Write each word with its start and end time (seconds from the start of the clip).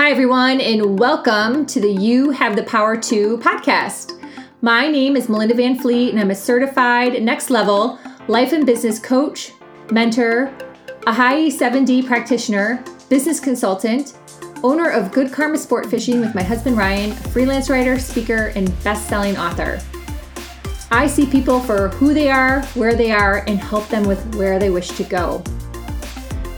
Hi, 0.00 0.10
everyone, 0.10 0.62
and 0.62 0.98
welcome 0.98 1.66
to 1.66 1.78
the 1.78 1.92
You 1.92 2.30
Have 2.30 2.56
the 2.56 2.62
Power 2.62 2.96
Too 2.96 3.36
podcast. 3.36 4.18
My 4.62 4.88
name 4.88 5.14
is 5.14 5.28
Melinda 5.28 5.54
Van 5.54 5.78
Fleet, 5.78 6.08
and 6.08 6.18
I'm 6.18 6.30
a 6.30 6.34
certified 6.34 7.22
next 7.22 7.50
level 7.50 7.98
life 8.26 8.54
and 8.54 8.64
business 8.64 8.98
coach, 8.98 9.52
mentor, 9.90 10.54
Ahai 11.00 11.48
7D 11.48 12.06
practitioner, 12.06 12.82
business 13.10 13.38
consultant, 13.40 14.14
owner 14.62 14.88
of 14.88 15.12
Good 15.12 15.34
Karma 15.34 15.58
Sport 15.58 15.84
Fishing 15.90 16.20
with 16.20 16.34
my 16.34 16.42
husband 16.42 16.78
Ryan, 16.78 17.12
freelance 17.12 17.68
writer, 17.68 17.98
speaker, 17.98 18.54
and 18.56 18.72
best 18.82 19.06
selling 19.06 19.36
author. 19.36 19.82
I 20.90 21.08
see 21.08 21.26
people 21.26 21.60
for 21.60 21.88
who 21.88 22.14
they 22.14 22.30
are, 22.30 22.62
where 22.68 22.94
they 22.94 23.10
are, 23.12 23.44
and 23.46 23.58
help 23.58 23.86
them 23.88 24.04
with 24.04 24.34
where 24.34 24.58
they 24.58 24.70
wish 24.70 24.88
to 24.92 25.04
go. 25.04 25.44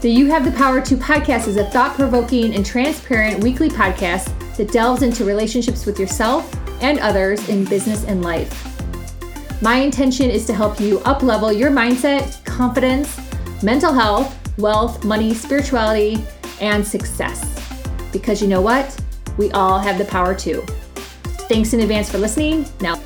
The 0.03 0.11
You 0.11 0.25
Have 0.31 0.43
the 0.43 0.51
Power 0.51 0.81
Too 0.81 0.97
podcast 0.97 1.47
is 1.47 1.55
a 1.55 1.63
thought 1.63 1.95
provoking 1.95 2.53
and 2.55 2.65
transparent 2.65 3.41
weekly 3.41 3.69
podcast 3.69 4.27
that 4.57 4.69
delves 4.69 5.01
into 5.01 5.23
relationships 5.23 5.85
with 5.85 5.97
yourself 5.97 6.53
and 6.81 6.99
others 6.99 7.47
in 7.47 7.63
business 7.63 8.03
and 8.03 8.21
life. 8.21 8.51
My 9.61 9.77
intention 9.77 10.29
is 10.29 10.45
to 10.47 10.53
help 10.53 10.81
you 10.81 10.97
uplevel 11.05 11.57
your 11.57 11.71
mindset, 11.71 12.43
confidence, 12.43 13.17
mental 13.63 13.93
health, 13.93 14.37
wealth, 14.57 15.05
money, 15.05 15.33
spirituality, 15.33 16.21
and 16.59 16.85
success. 16.85 17.81
Because 18.11 18.41
you 18.41 18.49
know 18.49 18.59
what? 18.59 19.01
We 19.37 19.51
all 19.51 19.79
have 19.79 19.97
the 19.97 20.03
power 20.03 20.35
to. 20.35 20.59
Thanks 21.47 21.71
in 21.71 21.79
advance 21.79 22.11
for 22.11 22.17
listening. 22.17 22.65
Now, 22.81 23.01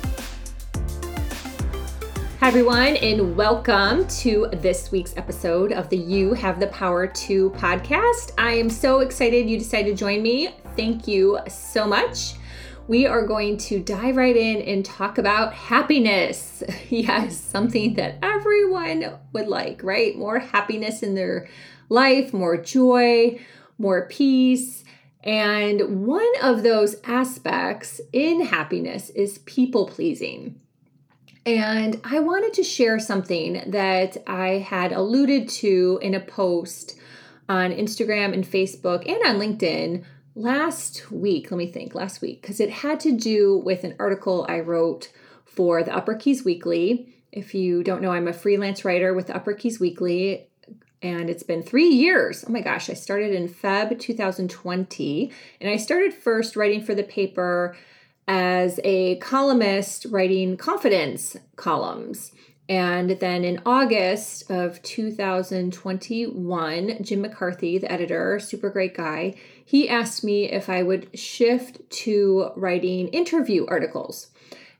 Hi, 2.40 2.46
everyone, 2.46 2.96
and 2.98 3.36
welcome 3.36 4.06
to 4.06 4.46
this 4.52 4.92
week's 4.92 5.16
episode 5.16 5.72
of 5.72 5.88
the 5.88 5.96
You 5.96 6.34
Have 6.34 6.60
the 6.60 6.68
Power 6.68 7.08
Too 7.08 7.50
podcast. 7.56 8.30
I 8.38 8.52
am 8.52 8.70
so 8.70 9.00
excited 9.00 9.50
you 9.50 9.58
decided 9.58 9.90
to 9.90 9.96
join 9.96 10.22
me. 10.22 10.54
Thank 10.76 11.08
you 11.08 11.40
so 11.48 11.84
much. 11.84 12.34
We 12.86 13.08
are 13.08 13.26
going 13.26 13.56
to 13.56 13.80
dive 13.80 14.16
right 14.16 14.36
in 14.36 14.62
and 14.62 14.84
talk 14.84 15.18
about 15.18 15.52
happiness. 15.52 16.62
Yes, 16.88 17.36
something 17.36 17.94
that 17.94 18.18
everyone 18.22 19.18
would 19.32 19.48
like, 19.48 19.82
right? 19.82 20.16
More 20.16 20.38
happiness 20.38 21.02
in 21.02 21.16
their 21.16 21.48
life, 21.88 22.32
more 22.32 22.56
joy, 22.56 23.40
more 23.78 24.06
peace. 24.06 24.84
And 25.24 26.06
one 26.06 26.32
of 26.40 26.62
those 26.62 26.94
aspects 27.02 28.00
in 28.12 28.42
happiness 28.42 29.10
is 29.10 29.38
people 29.38 29.86
pleasing. 29.88 30.60
And 31.48 31.98
I 32.04 32.20
wanted 32.20 32.52
to 32.54 32.62
share 32.62 32.98
something 32.98 33.70
that 33.70 34.18
I 34.26 34.58
had 34.58 34.92
alluded 34.92 35.48
to 35.48 35.98
in 36.02 36.12
a 36.14 36.20
post 36.20 36.94
on 37.48 37.72
Instagram 37.72 38.34
and 38.34 38.44
Facebook 38.44 39.08
and 39.08 39.16
on 39.24 39.40
LinkedIn 39.40 40.04
last 40.34 41.10
week. 41.10 41.50
Let 41.50 41.56
me 41.56 41.66
think, 41.66 41.94
last 41.94 42.20
week, 42.20 42.42
because 42.42 42.60
it 42.60 42.68
had 42.68 43.00
to 43.00 43.12
do 43.12 43.62
with 43.64 43.82
an 43.82 43.96
article 43.98 44.44
I 44.46 44.60
wrote 44.60 45.10
for 45.46 45.82
the 45.82 45.96
Upper 45.96 46.16
Keys 46.16 46.44
Weekly. 46.44 47.14
If 47.32 47.54
you 47.54 47.82
don't 47.82 48.02
know, 48.02 48.12
I'm 48.12 48.28
a 48.28 48.34
freelance 48.34 48.84
writer 48.84 49.14
with 49.14 49.28
the 49.28 49.36
Upper 49.36 49.54
Keys 49.54 49.80
Weekly, 49.80 50.50
and 51.00 51.30
it's 51.30 51.44
been 51.44 51.62
three 51.62 51.88
years. 51.88 52.44
Oh 52.46 52.52
my 52.52 52.60
gosh, 52.60 52.90
I 52.90 52.94
started 52.94 53.32
in 53.32 53.48
Feb 53.48 53.98
2020, 53.98 55.32
and 55.62 55.70
I 55.70 55.78
started 55.78 56.12
first 56.12 56.56
writing 56.56 56.82
for 56.84 56.94
the 56.94 57.04
paper 57.04 57.74
as 58.28 58.78
a 58.84 59.16
columnist 59.16 60.06
writing 60.10 60.56
confidence 60.56 61.36
columns. 61.56 62.30
And 62.68 63.18
then 63.18 63.42
in 63.44 63.60
August 63.64 64.48
of 64.50 64.82
2021, 64.82 67.02
Jim 67.02 67.22
McCarthy, 67.22 67.78
the 67.78 67.90
editor, 67.90 68.38
super 68.38 68.68
great 68.68 68.94
guy, 68.94 69.34
he 69.64 69.88
asked 69.88 70.22
me 70.22 70.50
if 70.50 70.68
I 70.68 70.82
would 70.82 71.18
shift 71.18 71.88
to 71.90 72.50
writing 72.54 73.08
interview 73.08 73.64
articles. 73.66 74.26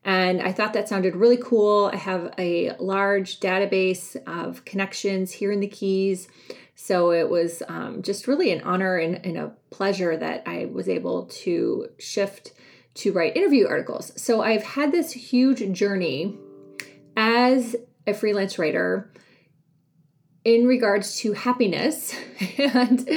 And 0.05 0.43
I 0.43 0.53
thought 0.53 0.75
that 0.75 0.89
sounded 0.89 1.17
really 1.17 1.39
cool. 1.39 1.91
I 1.92 1.97
have 1.97 2.33
a 2.39 2.77
large 2.79 3.41
database 3.41 4.17
of 4.27 4.64
connections 4.67 5.33
here 5.33 5.51
in 5.51 5.61
the 5.61 5.67
Keys. 5.67 6.29
So 6.75 7.13
it 7.13 7.31
was 7.31 7.63
um, 7.69 8.03
just 8.03 8.29
really 8.29 8.53
an 8.53 8.61
honor 8.61 8.98
and, 8.98 9.25
and 9.25 9.39
a 9.39 9.55
pleasure 9.70 10.17
that 10.17 10.42
I 10.47 10.67
was 10.67 10.89
able 10.89 11.25
to 11.27 11.89
shift 11.98 12.53
to 12.98 13.13
write 13.13 13.36
interview 13.36 13.67
articles. 13.67 14.13
So 14.20 14.42
I've 14.42 14.64
had 14.64 14.92
this 14.92 15.13
huge 15.13 15.73
journey 15.73 16.36
as 17.17 17.77
a 18.07 18.14
freelance 18.14 18.59
writer 18.59 19.13
in 20.45 20.67
regards 20.67 21.17
to 21.19 21.33
happiness 21.33 22.14
and 22.58 23.08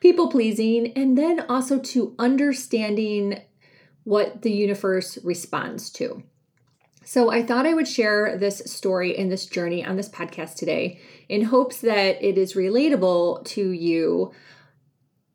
people 0.00 0.28
pleasing, 0.28 0.92
and 0.92 1.16
then 1.16 1.40
also 1.48 1.78
to 1.78 2.14
understanding 2.18 3.40
what 4.04 4.42
the 4.42 4.52
universe 4.52 5.18
responds 5.24 5.90
to. 5.90 6.22
So, 7.04 7.30
I 7.30 7.44
thought 7.44 7.66
I 7.66 7.74
would 7.74 7.86
share 7.86 8.36
this 8.36 8.58
story 8.66 9.16
and 9.16 9.30
this 9.30 9.46
journey 9.46 9.84
on 9.84 9.94
this 9.94 10.08
podcast 10.08 10.56
today 10.56 11.00
in 11.28 11.42
hopes 11.42 11.80
that 11.82 12.22
it 12.22 12.36
is 12.36 12.54
relatable 12.54 13.44
to 13.44 13.70
you 13.70 14.32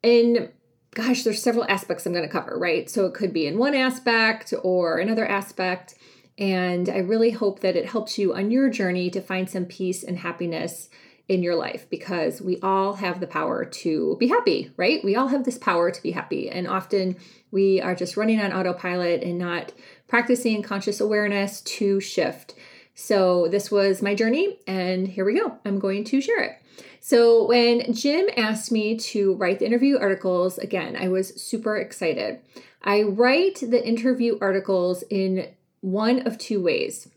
in 0.03 0.49
gosh, 0.93 1.23
there's 1.23 1.41
several 1.41 1.65
aspects 1.69 2.05
I'm 2.05 2.13
going 2.13 2.25
to 2.25 2.31
cover, 2.31 2.57
right? 2.57 2.89
So 2.89 3.05
it 3.05 3.13
could 3.13 3.33
be 3.33 3.47
in 3.47 3.57
one 3.57 3.75
aspect 3.75 4.53
or 4.63 4.97
another 4.97 5.25
aspect. 5.25 5.95
And 6.37 6.89
I 6.89 6.97
really 6.97 7.31
hope 7.31 7.59
that 7.61 7.75
it 7.75 7.87
helps 7.89 8.17
you 8.17 8.33
on 8.33 8.51
your 8.51 8.69
journey 8.69 9.09
to 9.11 9.21
find 9.21 9.49
some 9.49 9.65
peace 9.65 10.03
and 10.03 10.17
happiness 10.17 10.89
in 11.27 11.43
your 11.43 11.55
life 11.55 11.89
because 11.89 12.41
we 12.41 12.59
all 12.61 12.95
have 12.95 13.19
the 13.21 13.27
power 13.27 13.63
to 13.63 14.17
be 14.19 14.27
happy, 14.27 14.71
right? 14.75 15.03
We 15.03 15.15
all 15.15 15.29
have 15.29 15.45
this 15.45 15.57
power 15.57 15.89
to 15.89 16.03
be 16.03 16.11
happy. 16.11 16.49
And 16.49 16.67
often 16.67 17.15
we 17.51 17.79
are 17.79 17.95
just 17.95 18.17
running 18.17 18.41
on 18.41 18.51
autopilot 18.51 19.23
and 19.23 19.37
not 19.37 19.71
practicing 20.07 20.61
conscious 20.61 20.99
awareness 20.99 21.61
to 21.61 22.01
shift. 22.01 22.55
So 22.95 23.47
this 23.47 23.71
was 23.71 24.01
my 24.01 24.13
journey, 24.13 24.59
and 24.67 25.07
here 25.07 25.23
we 25.23 25.39
go. 25.39 25.57
I'm 25.65 25.79
going 25.79 26.03
to 26.05 26.19
share 26.19 26.43
it. 26.43 26.51
So, 27.03 27.47
when 27.47 27.93
Jim 27.93 28.29
asked 28.37 28.71
me 28.71 28.95
to 28.95 29.33
write 29.33 29.57
the 29.57 29.65
interview 29.65 29.97
articles, 29.97 30.59
again, 30.59 30.95
I 30.95 31.07
was 31.07 31.41
super 31.41 31.75
excited. 31.75 32.39
I 32.83 33.01
write 33.01 33.59
the 33.59 33.83
interview 33.83 34.37
articles 34.39 35.03
in 35.09 35.47
one 35.81 36.19
of 36.27 36.37
two 36.37 36.61
ways. 36.61 37.09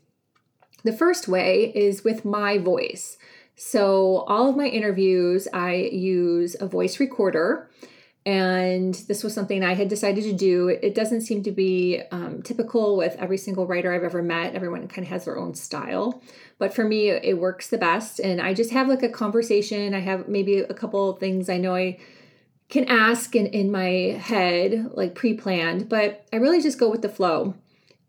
The 0.83 0.91
first 0.91 1.27
way 1.27 1.71
is 1.75 2.03
with 2.03 2.25
my 2.25 2.57
voice. 2.57 3.19
So, 3.55 4.25
all 4.27 4.49
of 4.49 4.57
my 4.57 4.65
interviews, 4.65 5.47
I 5.53 5.75
use 5.75 6.55
a 6.59 6.65
voice 6.65 6.99
recorder 6.99 7.69
and 8.25 8.95
this 9.07 9.23
was 9.23 9.35
something 9.35 9.63
I 9.63 9.75
had 9.75 9.87
decided 9.87 10.23
to 10.23 10.33
do. 10.33 10.67
It 10.67 10.95
doesn't 10.95 11.21
seem 11.21 11.43
to 11.43 11.51
be 11.51 12.01
um, 12.11 12.41
typical 12.41 12.97
with 12.97 13.15
every 13.19 13.37
single 13.37 13.67
writer 13.67 13.93
I've 13.93 14.03
ever 14.03 14.23
met. 14.23 14.55
Everyone 14.55 14.87
kind 14.87 15.05
of 15.05 15.09
has 15.09 15.25
their 15.25 15.37
own 15.37 15.53
style. 15.53 16.23
But 16.57 16.73
for 16.73 16.83
me, 16.83 17.09
it 17.09 17.37
works 17.37 17.69
the 17.69 17.77
best. 17.77 18.19
And 18.19 18.41
I 18.41 18.55
just 18.55 18.71
have 18.71 18.87
like 18.87 19.03
a 19.03 19.09
conversation. 19.09 19.93
I 19.93 19.99
have 19.99 20.27
maybe 20.27 20.57
a 20.57 20.73
couple 20.73 21.11
of 21.11 21.19
things 21.19 21.49
I 21.49 21.57
know 21.57 21.75
I 21.75 21.99
can 22.67 22.85
ask 22.85 23.35
in, 23.35 23.45
in 23.47 23.71
my 23.71 24.17
head, 24.19 24.89
like 24.93 25.13
pre 25.13 25.35
planned, 25.35 25.87
but 25.87 26.25
I 26.33 26.37
really 26.37 26.63
just 26.63 26.79
go 26.79 26.89
with 26.89 27.03
the 27.03 27.09
flow 27.09 27.53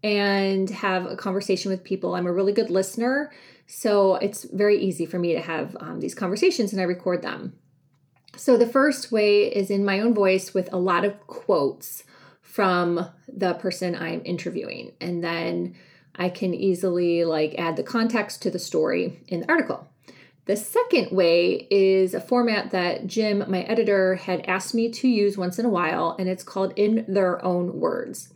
and 0.03 0.71
have 0.71 1.05
a 1.05 1.16
conversation 1.16 1.71
with 1.71 1.84
people. 1.84 2.15
I'm 2.15 2.26
a 2.26 2.32
really 2.32 2.55
good 2.55 2.71
listener. 2.71 3.31
So 3.66 4.15
it's 4.15 4.44
very 4.44 4.78
easy 4.78 5.05
for 5.05 5.19
me 5.19 5.34
to 5.34 5.41
have 5.41 5.76
um, 5.78 6.00
these 6.00 6.15
conversations 6.15 6.72
and 6.72 6.81
I 6.81 6.84
record 6.84 7.21
them. 7.21 7.53
So 8.36 8.56
the 8.56 8.66
first 8.66 9.10
way 9.10 9.44
is 9.44 9.70
in 9.70 9.84
my 9.84 10.00
own 10.00 10.14
voice 10.14 10.52
with 10.52 10.72
a 10.72 10.78
lot 10.78 11.04
of 11.04 11.26
quotes 11.26 12.04
from 12.42 13.08
the 13.28 13.54
person 13.54 13.94
I'm 13.94 14.22
interviewing. 14.24 14.92
And 15.00 15.24
then 15.24 15.74
I 16.14 16.28
can 16.28 16.54
easily 16.54 17.25
like 17.25 17.54
add 17.58 17.76
the 17.76 17.82
context 17.82 18.42
to 18.42 18.50
the 18.50 18.58
story 18.58 19.20
in 19.28 19.41
the 19.41 19.48
article. 19.48 19.88
The 20.46 20.56
second 20.56 21.10
way 21.10 21.66
is 21.70 22.14
a 22.14 22.20
format 22.20 22.70
that 22.70 23.06
Jim, 23.06 23.44
my 23.48 23.62
editor, 23.62 24.14
had 24.14 24.46
asked 24.46 24.75
me 24.75 24.90
to 24.90 25.08
use 25.08 25.37
once 25.37 25.58
in 25.58 25.66
a 25.66 25.70
while, 25.70 26.14
and 26.20 26.28
it's 26.28 26.44
called 26.44 26.72
In 26.76 27.05
Their 27.08 27.44
Own 27.44 27.81
Words. 27.81 28.32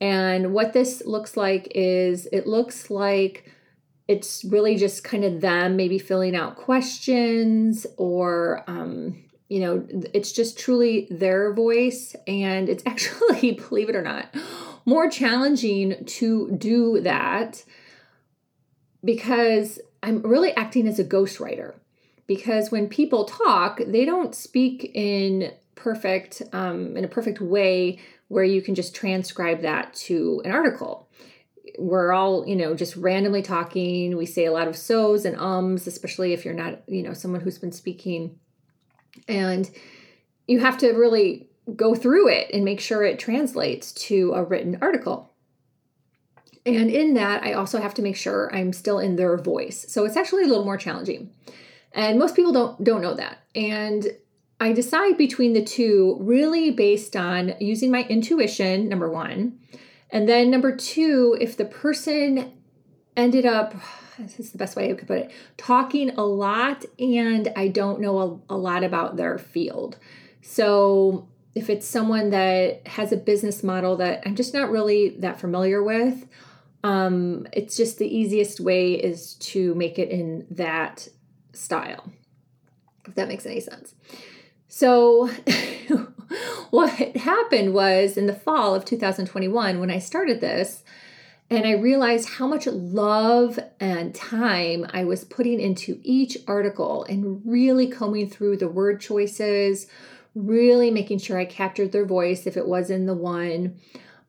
And 0.00 0.54
what 0.54 0.72
this 0.72 1.02
looks 1.04 1.36
like 1.36 1.72
is 1.74 2.26
it 2.26 2.46
looks 2.46 2.90
like 2.90 3.50
it's 4.06 4.44
really 4.44 4.76
just 4.76 5.02
kind 5.02 5.24
of 5.24 5.40
them 5.40 5.74
maybe 5.74 5.98
filling 5.98 6.36
out 6.36 6.56
questions 6.56 7.86
or 7.96 8.62
um, 8.68 9.24
you 9.48 9.60
know, 9.60 9.86
it's 10.12 10.32
just 10.32 10.58
truly 10.58 11.08
their 11.10 11.52
voice. 11.52 12.14
And 12.26 12.68
it's 12.68 12.82
actually, 12.86 13.52
believe 13.52 13.88
it 13.88 13.96
or 13.96 14.02
not, 14.02 14.34
more 14.84 15.10
challenging 15.10 16.04
to 16.04 16.50
do 16.52 17.00
that 17.00 17.64
because 19.04 19.78
I'm 20.02 20.22
really 20.22 20.54
acting 20.54 20.86
as 20.86 20.98
a 20.98 21.04
ghostwriter. 21.04 21.74
Because 22.26 22.70
when 22.70 22.88
people 22.88 23.24
talk, 23.24 23.80
they 23.86 24.04
don't 24.04 24.34
speak 24.34 24.90
in 24.94 25.50
perfect, 25.74 26.42
um, 26.52 26.94
in 26.94 27.04
a 27.04 27.08
perfect 27.08 27.40
way 27.40 27.98
where 28.28 28.44
you 28.44 28.60
can 28.60 28.74
just 28.74 28.94
transcribe 28.94 29.62
that 29.62 29.94
to 29.94 30.42
an 30.44 30.50
article. 30.50 31.08
We're 31.78 32.12
all, 32.12 32.46
you 32.46 32.56
know, 32.56 32.74
just 32.74 32.96
randomly 32.96 33.40
talking. 33.40 34.14
We 34.14 34.26
say 34.26 34.44
a 34.44 34.52
lot 34.52 34.68
of 34.68 34.76
so's 34.76 35.24
and 35.24 35.40
ums, 35.40 35.86
especially 35.86 36.34
if 36.34 36.44
you're 36.44 36.52
not, 36.52 36.82
you 36.86 37.02
know, 37.02 37.14
someone 37.14 37.40
who's 37.40 37.58
been 37.58 37.72
speaking 37.72 38.38
and 39.28 39.70
you 40.46 40.60
have 40.60 40.78
to 40.78 40.92
really 40.92 41.48
go 41.76 41.94
through 41.94 42.28
it 42.28 42.50
and 42.52 42.64
make 42.64 42.80
sure 42.80 43.04
it 43.04 43.18
translates 43.18 43.92
to 43.92 44.32
a 44.32 44.42
written 44.42 44.78
article. 44.80 45.32
And 46.64 46.90
in 46.90 47.14
that, 47.14 47.42
I 47.42 47.52
also 47.52 47.80
have 47.80 47.94
to 47.94 48.02
make 48.02 48.16
sure 48.16 48.54
I'm 48.54 48.72
still 48.72 48.98
in 48.98 49.16
their 49.16 49.36
voice. 49.36 49.86
So 49.88 50.04
it's 50.04 50.16
actually 50.16 50.44
a 50.44 50.46
little 50.46 50.64
more 50.64 50.76
challenging. 50.76 51.30
And 51.92 52.18
most 52.18 52.36
people 52.36 52.52
don't 52.52 52.82
don't 52.84 53.02
know 53.02 53.14
that. 53.14 53.38
And 53.54 54.06
I 54.60 54.72
decide 54.72 55.16
between 55.16 55.52
the 55.52 55.64
two 55.64 56.18
really 56.20 56.70
based 56.70 57.16
on 57.16 57.54
using 57.60 57.90
my 57.90 58.02
intuition, 58.04 58.88
number 58.88 59.08
1. 59.08 59.58
And 60.10 60.28
then 60.28 60.50
number 60.50 60.74
2, 60.74 61.38
if 61.40 61.56
the 61.56 61.64
person 61.64 62.52
ended 63.16 63.46
up 63.46 63.74
this 64.18 64.40
is 64.40 64.52
the 64.52 64.58
best 64.58 64.76
way 64.76 64.90
I 64.90 64.94
could 64.94 65.08
put 65.08 65.18
it, 65.18 65.30
talking 65.56 66.10
a 66.10 66.22
lot 66.22 66.84
and 66.98 67.52
I 67.56 67.68
don't 67.68 68.00
know 68.00 68.42
a, 68.48 68.54
a 68.54 68.56
lot 68.56 68.84
about 68.84 69.16
their 69.16 69.38
field. 69.38 69.98
So 70.42 71.28
if 71.54 71.68
it's 71.68 71.86
someone 71.86 72.30
that 72.30 72.86
has 72.86 73.12
a 73.12 73.16
business 73.16 73.62
model 73.62 73.96
that 73.96 74.22
I'm 74.24 74.36
just 74.36 74.54
not 74.54 74.70
really 74.70 75.10
that 75.18 75.40
familiar 75.40 75.82
with, 75.82 76.26
um, 76.84 77.46
it's 77.52 77.76
just 77.76 77.98
the 77.98 78.06
easiest 78.06 78.60
way 78.60 78.92
is 78.94 79.34
to 79.34 79.74
make 79.74 79.98
it 79.98 80.10
in 80.10 80.46
that 80.50 81.08
style, 81.52 82.12
if 83.06 83.14
that 83.14 83.28
makes 83.28 83.46
any 83.46 83.60
sense. 83.60 83.94
So, 84.68 85.30
what 86.70 86.90
happened 87.16 87.74
was 87.74 88.16
in 88.16 88.26
the 88.26 88.34
fall 88.34 88.74
of 88.74 88.84
2021, 88.84 89.80
when 89.80 89.90
I 89.90 89.98
started 89.98 90.40
this, 90.40 90.84
and 91.50 91.66
I 91.66 91.72
realized 91.72 92.28
how 92.28 92.46
much 92.46 92.66
love 92.66 93.58
and 93.80 94.14
time 94.14 94.86
I 94.92 95.04
was 95.04 95.24
putting 95.24 95.60
into 95.60 95.98
each 96.02 96.36
article 96.46 97.04
and 97.04 97.40
really 97.44 97.88
combing 97.88 98.28
through 98.28 98.58
the 98.58 98.68
word 98.68 99.00
choices, 99.00 99.86
really 100.34 100.90
making 100.90 101.18
sure 101.18 101.38
I 101.38 101.46
captured 101.46 101.92
their 101.92 102.04
voice 102.04 102.46
if 102.46 102.56
it 102.56 102.66
was 102.66 102.90
in 102.90 103.06
the 103.06 103.14
one. 103.14 103.78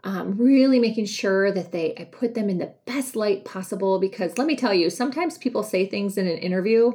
Um, 0.01 0.37
really 0.37 0.79
making 0.79 1.07
sure 1.07 1.51
that 1.51 1.73
they 1.73 1.93
I 1.97 2.05
put 2.05 2.33
them 2.33 2.49
in 2.49 2.57
the 2.57 2.73
best 2.85 3.17
light 3.17 3.43
possible 3.43 3.99
because 3.99 4.37
let 4.37 4.47
me 4.47 4.55
tell 4.55 4.73
you, 4.73 4.89
sometimes 4.89 5.37
people 5.37 5.61
say 5.61 5.87
things 5.87 6.17
in 6.17 6.25
an 6.25 6.37
interview 6.37 6.93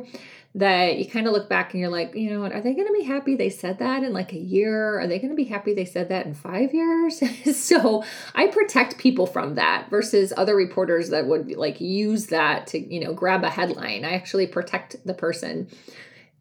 that 0.56 0.98
you 0.98 1.06
kind 1.06 1.26
of 1.26 1.32
look 1.32 1.48
back 1.48 1.72
and 1.72 1.80
you're 1.80 1.90
like, 1.90 2.14
you 2.14 2.30
know 2.30 2.40
what, 2.40 2.52
are 2.52 2.60
they 2.60 2.74
going 2.74 2.86
to 2.86 2.92
be 2.92 3.02
happy 3.02 3.34
they 3.34 3.50
said 3.50 3.80
that 3.80 4.04
in 4.04 4.12
like 4.12 4.32
a 4.32 4.38
year? 4.38 5.00
Are 5.00 5.06
they 5.08 5.18
going 5.18 5.30
to 5.30 5.36
be 5.36 5.44
happy 5.44 5.74
they 5.74 5.84
said 5.84 6.08
that 6.10 6.26
in 6.26 6.34
five 6.34 6.72
years? 6.72 7.20
so 7.56 8.04
I 8.36 8.46
protect 8.46 8.98
people 8.98 9.26
from 9.26 9.56
that 9.56 9.90
versus 9.90 10.32
other 10.36 10.54
reporters 10.54 11.10
that 11.10 11.26
would 11.26 11.50
like 11.56 11.80
use 11.80 12.26
that 12.28 12.68
to, 12.68 12.78
you 12.78 13.00
know, 13.00 13.12
grab 13.12 13.42
a 13.42 13.50
headline. 13.50 14.04
I 14.04 14.12
actually 14.12 14.46
protect 14.46 15.04
the 15.04 15.14
person 15.14 15.68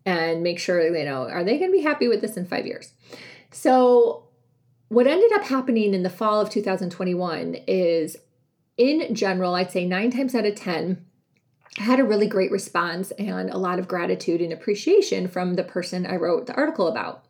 and 0.06 0.44
make 0.44 0.60
sure, 0.60 0.96
you 0.96 1.06
know, 1.06 1.28
are 1.28 1.44
they 1.44 1.58
going 1.58 1.72
to 1.72 1.78
be 1.78 1.84
happy 1.84 2.08
with 2.08 2.22
this 2.22 2.38
in 2.38 2.46
five 2.46 2.68
years? 2.68 2.94
So 3.50 4.28
what 4.90 5.08
ended 5.08 5.32
up 5.34 5.44
happening 5.44 5.96
in 5.96 6.04
the 6.04 6.10
fall 6.10 6.40
of 6.40 6.52
2021 6.52 7.56
is 7.68 8.18
in 8.78 9.16
general, 9.16 9.56
I'd 9.56 9.72
say 9.72 9.86
nine 9.86 10.12
times 10.12 10.36
out 10.36 10.46
of 10.46 10.54
10, 10.54 11.04
I 11.80 11.84
had 11.84 12.00
a 12.00 12.04
really 12.04 12.28
great 12.28 12.52
response 12.52 13.12
and 13.12 13.50
a 13.50 13.58
lot 13.58 13.80
of 13.80 13.88
gratitude 13.88 14.42
and 14.42 14.54
appreciation 14.54 15.28
from 15.28 15.56
the 15.56 15.64
person 15.64 16.06
I 16.06 16.18
wrote 16.18 16.46
the 16.46 16.54
article 16.54 16.88
about. 16.88 17.26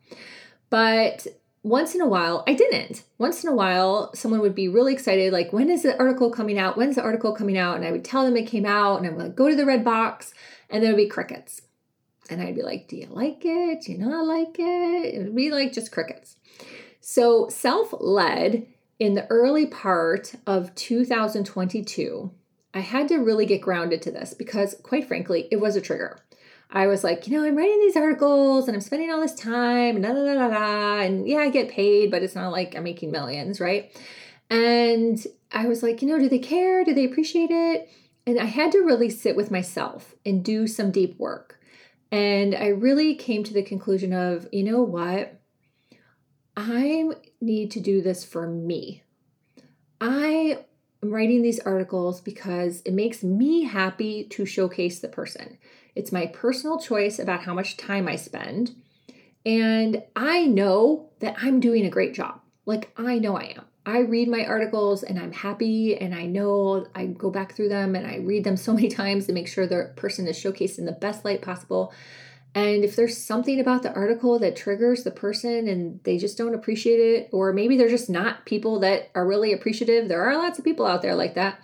But 0.68 1.26
once 1.62 1.94
in 1.94 2.02
a 2.02 2.06
while, 2.06 2.44
I 2.46 2.52
didn't. 2.52 3.04
Once 3.16 3.42
in 3.42 3.48
a 3.48 3.54
while, 3.54 4.14
someone 4.14 4.40
would 4.40 4.54
be 4.54 4.68
really 4.68 4.92
excited, 4.92 5.32
like, 5.32 5.50
when 5.52 5.70
is 5.70 5.82
the 5.82 5.98
article 5.98 6.30
coming 6.30 6.58
out? 6.58 6.76
When's 6.76 6.96
the 6.96 7.02
article 7.02 7.32
coming 7.32 7.56
out? 7.56 7.76
And 7.76 7.86
I 7.86 7.90
would 7.90 8.04
tell 8.04 8.24
them 8.24 8.36
it 8.36 8.46
came 8.46 8.66
out, 8.66 8.98
and 8.98 9.06
I 9.06 9.10
would 9.10 9.22
like, 9.22 9.34
go 9.34 9.48
to 9.48 9.56
the 9.56 9.64
red 9.64 9.82
box, 9.82 10.34
and 10.68 10.82
there 10.82 10.90
would 10.92 10.98
be 10.98 11.08
crickets. 11.08 11.62
And 12.28 12.42
I'd 12.42 12.54
be 12.54 12.62
like, 12.62 12.88
Do 12.88 12.96
you 12.96 13.06
like 13.06 13.42
it? 13.44 13.82
Do 13.82 13.92
you 13.92 13.98
not 13.98 14.26
like 14.26 14.56
it? 14.58 15.14
It 15.14 15.24
would 15.24 15.34
be 15.34 15.50
like 15.50 15.72
just 15.72 15.90
crickets. 15.90 16.36
So, 17.00 17.48
self 17.48 17.94
led 17.98 18.66
in 18.98 19.14
the 19.14 19.26
early 19.28 19.66
part 19.66 20.34
of 20.46 20.74
2022, 20.74 22.30
I 22.74 22.80
had 22.80 23.08
to 23.08 23.18
really 23.18 23.46
get 23.46 23.60
grounded 23.60 24.02
to 24.02 24.10
this 24.10 24.34
because, 24.34 24.74
quite 24.82 25.06
frankly, 25.06 25.48
it 25.50 25.60
was 25.60 25.76
a 25.76 25.80
trigger. 25.80 26.18
I 26.70 26.88
was 26.88 27.04
like, 27.04 27.28
you 27.28 27.38
know, 27.38 27.46
I'm 27.46 27.56
writing 27.56 27.78
these 27.80 27.96
articles 27.96 28.66
and 28.66 28.74
I'm 28.74 28.80
spending 28.80 29.12
all 29.12 29.20
this 29.20 29.34
time 29.34 30.02
da 30.02 30.12
da 30.12 30.34
da 30.34 30.48
da. 30.48 31.00
And 31.02 31.28
yeah, 31.28 31.38
I 31.38 31.50
get 31.50 31.68
paid, 31.68 32.10
but 32.10 32.22
it's 32.22 32.34
not 32.34 32.50
like 32.50 32.74
I'm 32.74 32.82
making 32.82 33.12
millions, 33.12 33.60
right? 33.60 33.96
And 34.50 35.24
I 35.52 35.66
was 35.68 35.84
like, 35.84 36.02
you 36.02 36.08
know, 36.08 36.18
do 36.18 36.28
they 36.28 36.40
care? 36.40 36.84
Do 36.84 36.92
they 36.92 37.04
appreciate 37.04 37.50
it? 37.50 37.88
And 38.26 38.40
I 38.40 38.46
had 38.46 38.72
to 38.72 38.78
really 38.78 39.10
sit 39.10 39.36
with 39.36 39.52
myself 39.52 40.14
and 40.26 40.44
do 40.44 40.66
some 40.66 40.90
deep 40.90 41.16
work. 41.18 41.60
And 42.10 42.54
I 42.54 42.68
really 42.68 43.14
came 43.14 43.44
to 43.44 43.54
the 43.54 43.62
conclusion 43.62 44.12
of, 44.12 44.48
you 44.52 44.64
know 44.64 44.82
what? 44.82 45.40
I 46.56 47.10
need 47.40 47.70
to 47.72 47.80
do 47.80 48.02
this 48.02 48.24
for 48.24 48.48
me. 48.48 49.02
I 50.00 50.64
I'm 51.04 51.12
writing 51.12 51.42
these 51.42 51.60
articles 51.60 52.22
because 52.22 52.80
it 52.86 52.94
makes 52.94 53.22
me 53.22 53.64
happy 53.64 54.24
to 54.30 54.46
showcase 54.46 55.00
the 55.00 55.08
person. 55.08 55.58
It's 55.94 56.12
my 56.12 56.24
personal 56.28 56.80
choice 56.80 57.18
about 57.18 57.42
how 57.42 57.52
much 57.52 57.76
time 57.76 58.08
I 58.08 58.16
spend. 58.16 58.74
And 59.44 60.02
I 60.16 60.46
know 60.46 61.10
that 61.20 61.36
I'm 61.42 61.60
doing 61.60 61.84
a 61.84 61.90
great 61.90 62.14
job. 62.14 62.40
Like, 62.64 62.90
I 62.96 63.18
know 63.18 63.36
I 63.36 63.52
am. 63.54 63.66
I 63.84 63.98
read 63.98 64.28
my 64.28 64.46
articles 64.46 65.02
and 65.02 65.18
I'm 65.18 65.32
happy, 65.32 65.94
and 65.94 66.14
I 66.14 66.24
know 66.24 66.86
I 66.94 67.04
go 67.04 67.30
back 67.30 67.54
through 67.54 67.68
them 67.68 67.94
and 67.94 68.06
I 68.06 68.16
read 68.16 68.44
them 68.44 68.56
so 68.56 68.72
many 68.72 68.88
times 69.02 69.26
to 69.26 69.34
make 69.34 69.46
sure 69.46 69.66
the 69.66 69.92
person 69.96 70.26
is 70.26 70.38
showcased 70.38 70.78
in 70.78 70.86
the 70.86 70.92
best 70.92 71.22
light 71.22 71.42
possible. 71.42 71.92
And 72.54 72.84
if 72.84 72.94
there's 72.94 73.18
something 73.18 73.58
about 73.58 73.82
the 73.82 73.92
article 73.92 74.38
that 74.38 74.54
triggers 74.54 75.02
the 75.02 75.10
person 75.10 75.66
and 75.66 76.00
they 76.04 76.18
just 76.18 76.38
don't 76.38 76.54
appreciate 76.54 77.00
it, 77.00 77.28
or 77.32 77.52
maybe 77.52 77.76
they're 77.76 77.88
just 77.88 78.08
not 78.08 78.46
people 78.46 78.78
that 78.80 79.10
are 79.14 79.26
really 79.26 79.52
appreciative, 79.52 80.08
there 80.08 80.22
are 80.22 80.36
lots 80.36 80.58
of 80.58 80.64
people 80.64 80.86
out 80.86 81.02
there 81.02 81.16
like 81.16 81.34
that, 81.34 81.60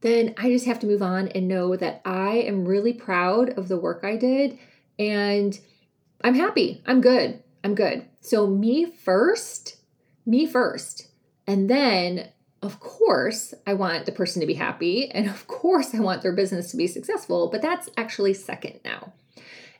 then 0.00 0.34
I 0.36 0.50
just 0.50 0.66
have 0.66 0.78
to 0.80 0.86
move 0.86 1.02
on 1.02 1.28
and 1.28 1.48
know 1.48 1.76
that 1.76 2.02
I 2.04 2.34
am 2.34 2.66
really 2.66 2.92
proud 2.92 3.50
of 3.58 3.68
the 3.68 3.76
work 3.76 4.04
I 4.04 4.16
did 4.16 4.58
and 4.98 5.58
I'm 6.22 6.34
happy. 6.34 6.82
I'm 6.86 7.00
good. 7.00 7.42
I'm 7.64 7.74
good. 7.74 8.06
So, 8.20 8.46
me 8.46 8.86
first, 8.86 9.76
me 10.24 10.46
first. 10.46 11.08
And 11.46 11.68
then, 11.68 12.28
of 12.62 12.78
course, 12.78 13.54
I 13.66 13.74
want 13.74 14.06
the 14.06 14.12
person 14.12 14.40
to 14.40 14.46
be 14.46 14.54
happy. 14.54 15.10
And 15.10 15.28
of 15.28 15.46
course, 15.48 15.94
I 15.94 16.00
want 16.00 16.22
their 16.22 16.32
business 16.32 16.70
to 16.70 16.76
be 16.76 16.86
successful. 16.86 17.48
But 17.50 17.62
that's 17.62 17.88
actually 17.96 18.34
second 18.34 18.80
now. 18.84 19.12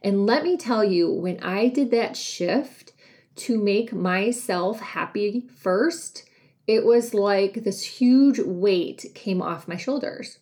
And 0.03 0.27
let 0.27 0.43
me 0.43 0.57
tell 0.57 0.85
you, 0.85 1.11
when 1.13 1.41
I 1.43 1.69
did 1.69 1.91
that 1.93 2.17
shift 2.17 2.93
to 3.37 3.57
make 3.57 3.93
myself 3.93 4.81
happy 4.81 5.49
first, 5.57 6.25
it 6.67 6.85
was 6.85 7.15
like 7.15 7.65
this 7.65 7.83
huge 7.83 8.39
weight 8.41 9.07
came 9.15 9.41
off 9.41 9.69
my 9.69 9.77
shoulders. 9.77 10.39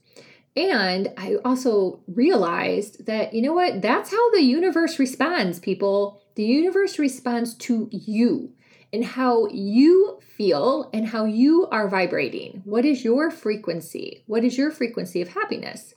And 0.56 1.12
I 1.16 1.36
also 1.44 2.00
realized 2.08 3.06
that, 3.06 3.32
you 3.34 3.42
know 3.42 3.52
what? 3.52 3.82
That's 3.82 4.10
how 4.10 4.30
the 4.30 4.42
universe 4.42 4.98
responds, 4.98 5.60
people. 5.60 6.20
The 6.34 6.44
universe 6.44 6.98
responds 6.98 7.54
to 7.56 7.88
you 7.92 8.52
and 8.92 9.04
how 9.04 9.46
you 9.48 10.18
feel 10.36 10.90
and 10.92 11.08
how 11.08 11.24
you 11.24 11.68
are 11.70 11.88
vibrating. 11.88 12.62
What 12.64 12.84
is 12.84 13.04
your 13.04 13.30
frequency? 13.30 14.24
What 14.26 14.42
is 14.42 14.58
your 14.58 14.70
frequency 14.70 15.22
of 15.22 15.28
happiness? 15.28 15.94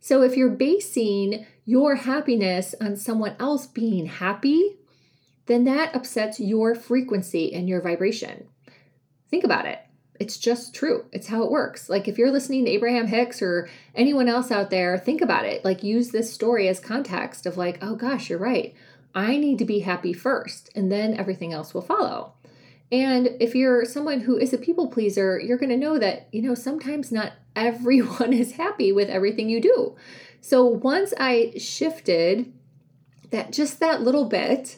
So 0.00 0.22
if 0.22 0.36
you're 0.36 0.48
basing 0.48 1.46
your 1.64 1.94
happiness 1.94 2.74
on 2.80 2.96
someone 2.96 3.36
else 3.38 3.66
being 3.66 4.06
happy, 4.06 4.78
then 5.46 5.64
that 5.64 5.94
upsets 5.94 6.40
your 6.40 6.74
frequency 6.74 7.52
and 7.52 7.68
your 7.68 7.80
vibration. 7.80 8.48
Think 9.30 9.44
about 9.44 9.66
it. 9.66 9.78
It's 10.18 10.36
just 10.36 10.74
true. 10.74 11.06
It's 11.12 11.28
how 11.28 11.42
it 11.44 11.50
works. 11.50 11.88
Like 11.88 12.08
if 12.08 12.18
you're 12.18 12.30
listening 12.30 12.64
to 12.64 12.70
Abraham 12.70 13.06
Hicks 13.06 13.40
or 13.40 13.68
anyone 13.94 14.28
else 14.28 14.50
out 14.50 14.70
there, 14.70 14.98
think 14.98 15.20
about 15.22 15.44
it. 15.44 15.64
Like 15.64 15.82
use 15.82 16.10
this 16.10 16.32
story 16.32 16.68
as 16.68 16.80
context 16.80 17.46
of 17.46 17.56
like, 17.56 17.78
oh 17.80 17.94
gosh, 17.94 18.28
you're 18.28 18.38
right. 18.38 18.74
I 19.14 19.38
need 19.38 19.58
to 19.58 19.64
be 19.64 19.80
happy 19.80 20.12
first, 20.12 20.70
and 20.76 20.92
then 20.92 21.14
everything 21.18 21.52
else 21.52 21.74
will 21.74 21.82
follow. 21.82 22.34
And 22.92 23.30
if 23.40 23.54
you're 23.54 23.84
someone 23.84 24.20
who 24.20 24.36
is 24.36 24.52
a 24.52 24.58
people 24.58 24.88
pleaser, 24.88 25.38
you're 25.38 25.58
going 25.58 25.70
to 25.70 25.76
know 25.76 25.98
that, 25.98 26.28
you 26.32 26.42
know, 26.42 26.54
sometimes 26.54 27.10
not 27.10 27.32
everyone 27.54 28.32
is 28.34 28.52
happy 28.52 28.92
with 28.92 29.08
everything 29.08 29.48
you 29.48 29.60
do. 29.60 29.96
So 30.40 30.64
once 30.64 31.12
I 31.18 31.52
shifted 31.58 32.52
that 33.30 33.52
just 33.52 33.80
that 33.80 34.02
little 34.02 34.24
bit, 34.24 34.76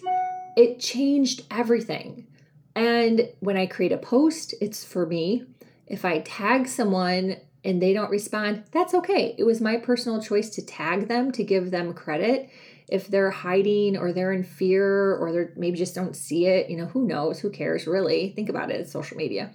it 0.57 0.81
changed 0.81 1.43
everything. 1.51 2.27
And 2.75 3.29
when 3.41 3.57
I 3.57 3.67
create 3.67 3.93
a 3.93 3.99
post, 3.99 4.55
it's 4.61 4.85
for 4.85 5.07
me. 5.07 5.45
If 5.87 6.05
I 6.05 6.21
tag 6.21 6.69
someone 6.69 7.37
and 7.65 7.81
they 7.81 7.93
don't 7.93 8.11
respond, 8.11 8.65
that's 8.73 8.95
okay. 8.95 9.35
It 9.39 9.45
was 9.45 9.61
my 9.61 9.77
personal 9.77 10.21
choice 10.23 10.51
to 10.51 10.65
tag 10.65 11.09
them 11.09 11.31
to 11.33 11.45
give 11.45 11.71
them 11.71 11.95
credit 11.95 12.51
if 12.89 13.09
they're 13.09 13.31
hiding 13.31 13.97
or 13.97 14.13
they're 14.13 14.33
in 14.33 14.43
fear 14.43 15.17
or 15.17 15.33
they're 15.33 15.53
maybe 15.57 15.79
just 15.79 15.95
don't 15.95 16.17
see 16.17 16.47
it, 16.47 16.69
you 16.69 16.77
know, 16.77 16.87
who 16.87 17.07
knows? 17.07 17.41
Who 17.41 17.51
cares 17.51 17.87
really? 17.87 18.31
Think 18.31 18.49
about 18.49 18.71
it, 18.71 18.81
it's 18.81 18.93
social 18.93 19.17
media. 19.17 19.55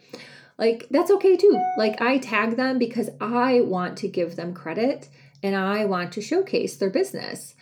Like 0.57 0.87
that's 0.89 1.11
okay 1.11 1.37
too. 1.37 1.61
Like 1.77 2.01
I 2.01 2.17
tag 2.17 2.55
them 2.55 2.79
because 2.79 3.09
I 3.21 3.61
want 3.61 3.97
to 3.99 4.07
give 4.07 4.35
them 4.35 4.53
credit 4.53 5.09
and 5.43 5.55
I 5.55 5.85
want 5.85 6.11
to 6.13 6.21
showcase 6.21 6.77
their 6.77 6.89
business. 6.89 7.55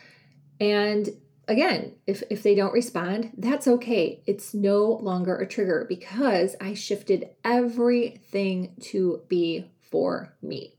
And 0.60 1.10
again, 1.48 1.94
if, 2.08 2.24
if 2.30 2.44
they 2.44 2.56
don't 2.56 2.74
respond, 2.74 3.32
that's 3.38 3.68
okay. 3.68 4.22
It's 4.26 4.54
no 4.54 4.86
longer 4.86 5.38
a 5.38 5.48
trigger 5.48 5.86
because 5.88 6.56
I 6.62 6.74
shifted 6.74 7.30
everything 7.44 8.76
to 8.84 9.22
be 9.28 9.70
for 9.82 10.34
me. 10.42 10.76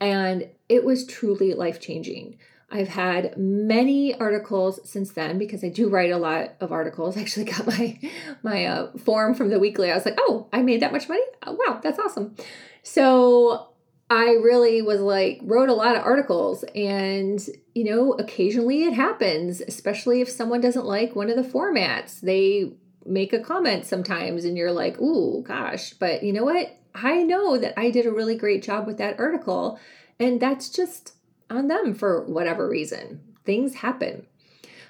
And 0.00 0.48
it 0.68 0.84
was 0.84 1.06
truly 1.06 1.54
life 1.54 1.80
changing. 1.80 2.38
I've 2.72 2.88
had 2.88 3.36
many 3.36 4.14
articles 4.18 4.80
since 4.88 5.12
then 5.12 5.38
because 5.38 5.62
I 5.62 5.68
do 5.68 5.88
write 5.88 6.10
a 6.10 6.16
lot 6.16 6.54
of 6.60 6.72
articles. 6.72 7.16
I 7.18 7.20
actually 7.20 7.44
got 7.44 7.66
my 7.66 7.98
my 8.42 8.64
uh, 8.64 8.92
form 8.98 9.34
from 9.34 9.50
the 9.50 9.58
weekly. 9.58 9.90
I 9.90 9.94
was 9.94 10.04
like, 10.04 10.18
"Oh, 10.18 10.48
I 10.52 10.62
made 10.62 10.80
that 10.80 10.92
much 10.92 11.08
money! 11.08 11.22
Oh, 11.46 11.52
wow, 11.52 11.80
that's 11.82 11.98
awesome!" 11.98 12.34
So 12.82 13.68
I 14.10 14.32
really 14.42 14.82
was 14.82 15.00
like, 15.00 15.40
wrote 15.42 15.70
a 15.70 15.74
lot 15.74 15.96
of 15.96 16.02
articles. 16.02 16.64
And, 16.74 17.40
you 17.74 17.84
know, 17.84 18.12
occasionally 18.12 18.84
it 18.84 18.92
happens, 18.92 19.62
especially 19.62 20.20
if 20.20 20.28
someone 20.28 20.60
doesn't 20.60 20.84
like 20.84 21.16
one 21.16 21.30
of 21.30 21.36
the 21.36 21.50
formats. 21.50 22.20
They 22.20 22.74
make 23.06 23.32
a 23.32 23.40
comment 23.40 23.86
sometimes, 23.86 24.44
and 24.44 24.56
you're 24.56 24.72
like, 24.72 25.00
ooh, 25.00 25.42
gosh. 25.42 25.94
But 25.94 26.22
you 26.22 26.32
know 26.32 26.44
what? 26.44 26.76
I 26.94 27.22
know 27.22 27.56
that 27.56 27.78
I 27.80 27.90
did 27.90 28.04
a 28.04 28.12
really 28.12 28.36
great 28.36 28.62
job 28.62 28.86
with 28.86 28.98
that 28.98 29.18
article. 29.18 29.80
And 30.20 30.40
that's 30.40 30.68
just 30.68 31.14
on 31.56 31.68
them 31.68 31.94
for 31.94 32.24
whatever 32.24 32.68
reason. 32.68 33.20
Things 33.44 33.76
happen. 33.76 34.26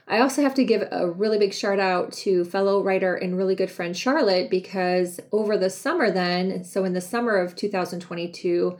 I 0.08 0.20
also 0.20 0.42
have 0.42 0.54
to 0.54 0.64
give 0.64 0.86
a 0.90 1.08
really 1.08 1.38
big 1.38 1.54
shout 1.54 1.78
out 1.78 2.12
to 2.12 2.44
fellow 2.44 2.82
writer 2.82 3.14
and 3.14 3.36
really 3.36 3.54
good 3.54 3.70
friend 3.70 3.96
Charlotte 3.96 4.50
because 4.50 5.20
over 5.30 5.56
the 5.56 5.70
summer, 5.70 6.10
then, 6.10 6.64
so 6.64 6.84
in 6.84 6.92
the 6.92 7.00
summer 7.00 7.36
of 7.36 7.54
2022, 7.54 8.76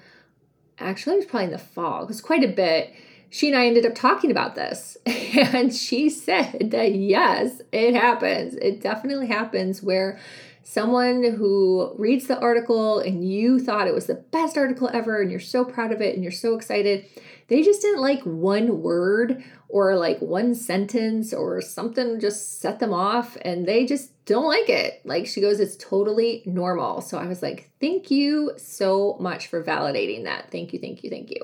actually, 0.79 1.15
it 1.15 1.19
was 1.19 1.27
probably 1.27 1.47
in 1.47 1.53
the 1.53 1.59
fall, 1.59 2.03
it 2.03 2.09
was 2.09 2.21
quite 2.21 2.45
a 2.45 2.49
bit. 2.49 2.93
She 3.31 3.49
and 3.49 3.57
I 3.57 3.67
ended 3.67 3.87
up 3.87 3.95
talking 3.95 4.31
about 4.31 4.57
this, 4.57 4.99
and 5.07 5.75
she 5.75 6.11
said 6.11 6.71
that 6.73 6.95
yes, 6.95 7.63
it 7.73 7.95
happens. 7.95 8.55
It 8.57 8.83
definitely 8.83 9.29
happens 9.29 9.83
where 9.83 10.19
someone 10.65 11.25
who 11.25 11.95
reads 11.99 12.27
the 12.27 12.39
article 12.39 12.99
and 12.99 13.27
you 13.27 13.59
thought 13.59 13.89
it 13.89 13.95
was 13.95 14.07
the 14.07 14.15
best 14.15 14.57
article 14.57 14.89
ever 14.93 15.21
and 15.21 15.31
you're 15.31 15.41
so 15.41 15.65
proud 15.65 15.93
of 15.93 16.01
it 16.01 16.15
and 16.15 16.23
you're 16.23 16.31
so 16.31 16.55
excited, 16.55 17.05
they 17.49 17.63
just 17.63 17.83
didn't 17.83 18.01
like 18.01 18.23
one 18.23 18.83
word 18.83 19.43
or 19.69 19.97
like 19.97 20.21
one 20.21 20.55
sentence 20.55 21.33
or 21.33 21.61
something 21.61 22.21
just 22.21 22.61
set 22.61 22.79
them 22.79 22.93
off 22.93 23.37
and 23.43 23.67
they 23.67 23.87
just 23.87 24.13
don't 24.25 24.47
like 24.47 24.69
it. 24.69 25.01
Like 25.05 25.27
she 25.27 25.41
goes, 25.41 25.61
it's 25.61 25.77
totally 25.77 26.43
normal. 26.47 27.01
So 27.01 27.19
I 27.19 27.27
was 27.27 27.43
like, 27.43 27.71
thank 27.81 28.11
you 28.11 28.53
so 28.57 29.17
much 29.21 29.49
for 29.49 29.63
validating 29.63 30.25
that. 30.25 30.51
Thank 30.51 30.73
you, 30.73 30.79
thank 30.79 31.03
you, 31.03 31.11
thank 31.11 31.31
you. 31.31 31.41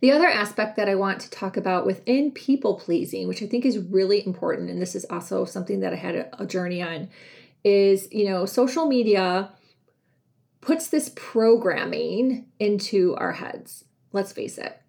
The 0.00 0.12
other 0.12 0.28
aspect 0.28 0.76
that 0.76 0.88
I 0.88 0.94
want 0.94 1.20
to 1.20 1.30
talk 1.30 1.56
about 1.56 1.86
within 1.86 2.30
people 2.30 2.76
pleasing, 2.76 3.26
which 3.26 3.42
I 3.42 3.46
think 3.46 3.64
is 3.64 3.78
really 3.78 4.24
important, 4.24 4.70
and 4.70 4.80
this 4.80 4.94
is 4.94 5.04
also 5.10 5.44
something 5.44 5.80
that 5.80 5.92
I 5.92 5.96
had 5.96 6.14
a, 6.14 6.42
a 6.42 6.46
journey 6.46 6.82
on, 6.82 7.08
is 7.64 8.08
you 8.12 8.24
know, 8.24 8.46
social 8.46 8.86
media 8.86 9.50
puts 10.60 10.88
this 10.88 11.10
programming 11.14 12.46
into 12.58 13.14
our 13.16 13.32
heads. 13.32 13.84
Let's 14.12 14.32
face 14.32 14.58
it. 14.58 14.80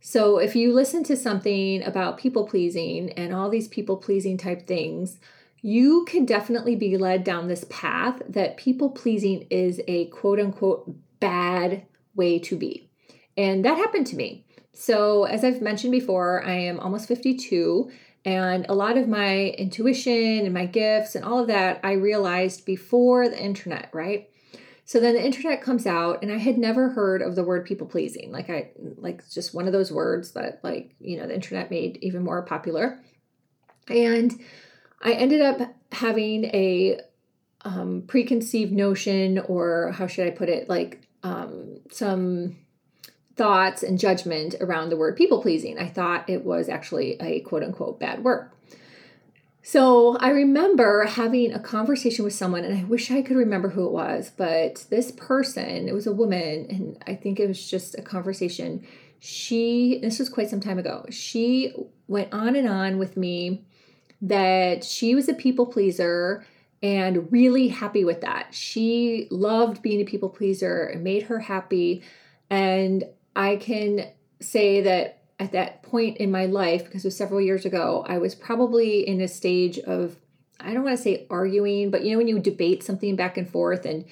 So 0.00 0.38
if 0.38 0.54
you 0.54 0.72
listen 0.72 1.02
to 1.04 1.16
something 1.16 1.82
about 1.82 2.18
people 2.18 2.46
pleasing 2.46 3.12
and 3.12 3.34
all 3.34 3.50
these 3.50 3.68
people 3.68 3.96
pleasing 3.96 4.38
type 4.38 4.66
things, 4.66 5.18
you 5.60 6.04
can 6.04 6.24
definitely 6.24 6.76
be 6.76 6.96
led 6.96 7.24
down 7.24 7.48
this 7.48 7.64
path 7.68 8.22
that 8.28 8.56
people 8.56 8.90
pleasing 8.90 9.46
is 9.50 9.80
a 9.88 10.06
quote 10.06 10.38
unquote 10.38 10.94
bad 11.18 11.86
way 12.14 12.38
to 12.38 12.56
be. 12.56 12.88
And 13.36 13.64
that 13.64 13.76
happened 13.76 14.06
to 14.08 14.16
me. 14.16 14.44
So, 14.72 15.24
as 15.24 15.42
I've 15.42 15.60
mentioned 15.60 15.90
before, 15.90 16.44
I 16.44 16.52
am 16.52 16.78
almost 16.78 17.08
52, 17.08 17.90
and 18.24 18.66
a 18.68 18.74
lot 18.74 18.96
of 18.96 19.08
my 19.08 19.46
intuition 19.58 20.44
and 20.44 20.54
my 20.54 20.66
gifts 20.66 21.14
and 21.14 21.24
all 21.24 21.40
of 21.40 21.48
that 21.48 21.80
I 21.82 21.92
realized 21.92 22.64
before 22.64 23.28
the 23.28 23.42
internet, 23.42 23.90
right? 23.92 24.30
So 24.88 25.00
then 25.00 25.16
the 25.16 25.22
internet 25.22 25.60
comes 25.60 25.86
out 25.86 26.22
and 26.22 26.32
I 26.32 26.38
had 26.38 26.56
never 26.56 26.88
heard 26.88 27.20
of 27.20 27.34
the 27.34 27.44
word 27.44 27.66
people 27.66 27.86
pleasing. 27.86 28.32
Like 28.32 28.48
I 28.48 28.70
like 28.96 29.22
just 29.28 29.52
one 29.52 29.66
of 29.66 29.74
those 29.74 29.92
words 29.92 30.32
that 30.32 30.60
like, 30.64 30.94
you 30.98 31.18
know, 31.18 31.26
the 31.26 31.34
internet 31.34 31.70
made 31.70 31.98
even 32.00 32.24
more 32.24 32.40
popular. 32.40 32.98
And 33.88 34.32
I 35.02 35.12
ended 35.12 35.42
up 35.42 35.60
having 35.92 36.46
a 36.46 37.00
um, 37.66 38.04
preconceived 38.06 38.72
notion, 38.72 39.40
or 39.40 39.92
how 39.92 40.06
should 40.06 40.26
I 40.26 40.30
put 40.30 40.48
it, 40.48 40.70
like 40.70 41.02
um, 41.22 41.80
some 41.90 42.56
thoughts 43.36 43.82
and 43.82 43.98
judgment 43.98 44.54
around 44.58 44.88
the 44.88 44.96
word 44.96 45.16
people 45.16 45.42
pleasing. 45.42 45.78
I 45.78 45.88
thought 45.88 46.30
it 46.30 46.46
was 46.46 46.70
actually 46.70 47.20
a 47.20 47.40
quote 47.40 47.62
unquote 47.62 48.00
bad 48.00 48.24
word. 48.24 48.52
So 49.70 50.16
I 50.16 50.30
remember 50.30 51.04
having 51.04 51.52
a 51.52 51.58
conversation 51.58 52.24
with 52.24 52.32
someone, 52.32 52.64
and 52.64 52.74
I 52.74 52.84
wish 52.84 53.10
I 53.10 53.20
could 53.20 53.36
remember 53.36 53.68
who 53.68 53.84
it 53.84 53.92
was, 53.92 54.32
but 54.34 54.86
this 54.88 55.10
person, 55.10 55.86
it 55.86 55.92
was 55.92 56.06
a 56.06 56.12
woman, 56.12 56.66
and 56.70 57.04
I 57.06 57.14
think 57.14 57.38
it 57.38 57.46
was 57.46 57.68
just 57.70 57.94
a 57.98 58.00
conversation. 58.00 58.86
She, 59.18 59.98
this 60.00 60.18
was 60.18 60.30
quite 60.30 60.48
some 60.48 60.60
time 60.60 60.78
ago, 60.78 61.04
she 61.10 61.74
went 62.06 62.32
on 62.32 62.56
and 62.56 62.66
on 62.66 62.96
with 62.96 63.18
me 63.18 63.66
that 64.22 64.84
she 64.84 65.14
was 65.14 65.28
a 65.28 65.34
people 65.34 65.66
pleaser 65.66 66.46
and 66.82 67.30
really 67.30 67.68
happy 67.68 68.04
with 68.04 68.22
that. 68.22 68.54
She 68.54 69.28
loved 69.30 69.82
being 69.82 70.00
a 70.00 70.06
people 70.06 70.30
pleaser 70.30 70.84
and 70.86 71.04
made 71.04 71.24
her 71.24 71.40
happy. 71.40 72.02
And 72.48 73.04
I 73.36 73.56
can 73.56 74.12
say 74.40 74.80
that 74.80 75.17
at 75.38 75.52
that 75.52 75.82
point 75.82 76.16
in 76.18 76.30
my 76.30 76.46
life, 76.46 76.84
because 76.84 77.04
it 77.04 77.08
was 77.08 77.16
several 77.16 77.40
years 77.40 77.64
ago, 77.64 78.04
I 78.08 78.18
was 78.18 78.34
probably 78.34 79.06
in 79.06 79.20
a 79.20 79.28
stage 79.28 79.78
of, 79.78 80.16
I 80.58 80.74
don't 80.74 80.84
want 80.84 80.96
to 80.96 81.02
say 81.02 81.26
arguing, 81.30 81.90
but 81.90 82.02
you 82.04 82.12
know, 82.12 82.18
when 82.18 82.28
you 82.28 82.38
debate 82.40 82.82
something 82.82 83.14
back 83.16 83.36
and 83.36 83.48
forth 83.48 83.84
and 83.84 84.04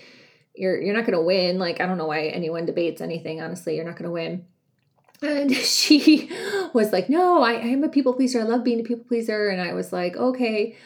you're 0.56 0.80
you're 0.80 0.94
not 0.94 1.06
going 1.06 1.18
to 1.18 1.24
win. 1.24 1.58
Like 1.58 1.80
I 1.80 1.86
don't 1.86 1.98
know 1.98 2.06
why 2.06 2.26
anyone 2.26 2.66
debates 2.66 3.00
anything. 3.00 3.40
Honestly, 3.40 3.76
you're 3.76 3.84
not 3.84 3.96
going 3.96 4.04
to 4.04 4.10
win. 4.10 4.46
And 5.22 5.54
she 5.54 6.30
was 6.72 6.92
like, 6.92 7.08
"No, 7.08 7.42
I, 7.42 7.52
I 7.52 7.66
am 7.66 7.84
a 7.84 7.88
people 7.88 8.14
pleaser. 8.14 8.40
I 8.40 8.44
love 8.44 8.64
being 8.64 8.80
a 8.80 8.84
people 8.84 9.04
pleaser." 9.04 9.48
And 9.48 9.60
I 9.60 9.74
was 9.74 9.92
like, 9.92 10.16
"Okay, 10.16 10.76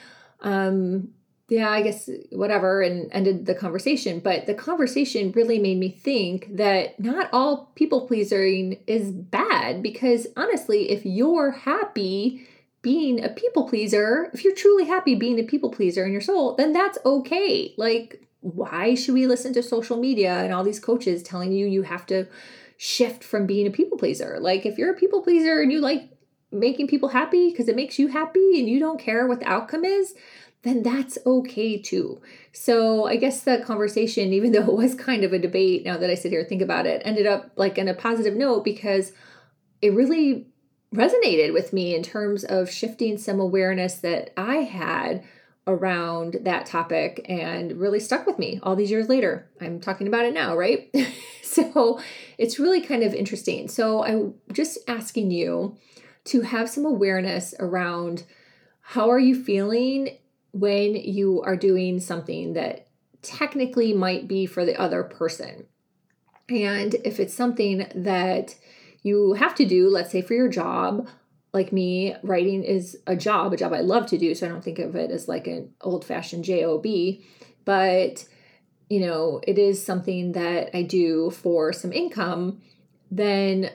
um, 0.41 1.09
yeah, 1.51 1.69
I 1.69 1.83
guess 1.83 2.09
whatever, 2.31 2.81
and 2.81 3.11
ended 3.13 3.45
the 3.45 3.57
conversation. 3.57 4.21
But 4.21 4.47
the 4.47 4.55
conversation 4.55 5.33
really 5.33 5.59
made 5.59 5.79
me 5.79 5.91
think 5.91 6.57
that 6.57 6.99
not 7.01 7.29
all 7.33 7.73
people 7.75 8.07
pleasing 8.07 8.81
is 8.87 9.11
bad 9.11 9.83
because 9.83 10.29
honestly, 10.37 10.91
if 10.91 11.05
you're 11.05 11.51
happy 11.51 12.47
being 12.83 13.23
a 13.23 13.29
people 13.29 13.69
pleaser, 13.69 14.31
if 14.33 14.45
you're 14.45 14.55
truly 14.55 14.85
happy 14.87 15.17
being 15.17 15.41
a 15.41 15.43
people 15.43 15.71
pleaser 15.71 16.07
in 16.07 16.13
your 16.13 16.21
soul, 16.21 16.55
then 16.55 16.73
that's 16.73 16.99
okay. 17.05 17.75
Like, 17.77 18.25
why 18.43 18.95
should 18.95 19.15
we 19.15 19.27
listen 19.27 19.53
to 19.55 19.63
social 19.63 19.99
media 19.99 20.33
and 20.33 20.55
all 20.55 20.63
these 20.63 20.81
coaches 20.81 21.21
telling 21.21 21.51
you 21.51 21.67
you 21.67 21.83
have 21.83 22.07
to 22.07 22.27
shift 22.77 23.25
from 23.25 23.47
being 23.47 23.67
a 23.67 23.71
people 23.71 23.99
pleaser? 23.99 24.39
Like, 24.41 24.67
if 24.67 24.79
you're 24.79 24.93
a 24.93 24.97
people 24.97 25.21
pleaser 25.21 25.61
and 25.61 25.73
you 25.73 25.81
like 25.81 26.11
making 26.53 26.87
people 26.87 27.09
happy 27.09 27.51
because 27.51 27.69
it 27.69 27.77
makes 27.77 27.99
you 27.99 28.07
happy 28.07 28.61
and 28.61 28.69
you 28.69 28.79
don't 28.79 29.01
care 29.01 29.27
what 29.27 29.41
the 29.41 29.49
outcome 29.49 29.85
is, 29.85 30.15
then 30.63 30.83
that's 30.83 31.19
okay 31.25 31.79
too. 31.79 32.21
So 32.53 33.07
I 33.07 33.17
guess 33.17 33.43
the 33.43 33.63
conversation, 33.65 34.33
even 34.33 34.53
though 34.53 34.67
it 34.67 34.77
was 34.77 34.95
kind 34.95 35.25
of 35.25 35.33
a 35.33 35.39
debate, 35.39 35.85
now 35.85 35.97
that 35.97 36.11
I 36.11 36.15
sit 36.15 36.31
here 36.31 36.41
and 36.41 36.49
think 36.49 36.63
about 36.63 36.87
it, 36.87 37.03
ended 37.05 37.27
up 37.27 37.51
like 37.57 37.79
in 37.79 37.89
a 37.89 37.95
positive 37.95 38.35
note 38.35 38.65
because 38.65 39.13
it 39.83 39.95
really 39.95 40.47
resonated 40.95 41.53
with 41.53 41.73
me 41.73 41.95
in 41.95 42.03
terms 42.03 42.45
of 42.45 42.71
shifting 42.71 43.17
some 43.17 43.39
awareness 43.39 43.97
that 43.99 44.33
I 44.37 44.57
had 44.57 45.25
around 45.67 46.39
that 46.43 46.67
topic 46.67 47.25
and 47.29 47.79
really 47.79 48.01
stuck 48.01 48.27
with 48.27 48.39
me 48.39 48.59
all 48.63 48.75
these 48.75 48.91
years 48.91 49.09
later. 49.09 49.49
I'm 49.61 49.81
talking 49.81 50.09
about 50.09 50.25
it 50.25 50.35
now, 50.35 50.57
right? 50.57 50.93
so 51.43 52.01
it's 52.39 52.59
really 52.59 52.81
kind 52.81 53.05
of 53.05 53.15
interesting. 53.15 53.69
So 53.69 54.03
I'm 54.03 54.35
just 54.53 54.79
asking 54.89 55.31
you 55.31 55.77
to 56.25 56.43
have 56.43 56.69
some 56.69 56.85
awareness 56.85 57.55
around 57.61 58.25
how 58.81 59.11
are 59.11 59.19
you 59.19 59.41
feeling 59.41 60.19
when 60.53 60.95
you 60.95 61.43
are 61.43 61.57
doing 61.57 62.01
something 62.01 62.55
that 62.55 62.87
technically 63.23 63.93
might 63.93 64.27
be 64.27 64.47
for 64.47 64.65
the 64.65 64.79
other 64.81 65.03
person. 65.03 65.67
And 66.49 66.95
if 67.05 67.21
it's 67.21 67.35
something 67.35 67.87
that 67.95 68.57
you 69.03 69.35
have 69.35 69.55
to 69.57 69.65
do, 69.65 69.89
let's 69.89 70.11
say 70.11 70.23
for 70.23 70.35
your 70.35 70.49
job, 70.49 71.09
like 71.53 71.73
me, 71.73 72.15
writing 72.23 72.63
is 72.65 72.99
a 73.07 73.17
job, 73.17 73.53
a 73.53 73.57
job 73.57 73.73
I 73.73 73.81
love 73.81 74.07
to 74.09 74.19
do. 74.19 74.35
So 74.35 74.47
I 74.47 74.49
don't 74.49 74.63
think 74.63 74.79
of 74.79 74.97
it 74.97 75.11
as 75.11 75.29
like 75.29 75.47
an 75.47 75.73
old 75.81 76.05
fashioned 76.05 76.45
job, 76.45 76.85
but 77.65 78.25
you 78.89 79.01
know, 79.01 79.41
it 79.47 79.59
is 79.59 79.85
something 79.85 80.33
that 80.33 80.77
I 80.77 80.83
do 80.83 81.31
for 81.31 81.73
some 81.73 81.93
income. 81.93 82.61
Then 83.11 83.71